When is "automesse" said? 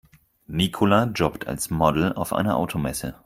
2.57-3.13